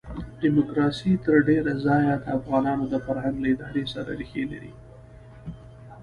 [0.41, 4.73] ډیموکراسي تر ډېره ځایه د افغانانو د فرهنګ له ادارې سره ریښې لري.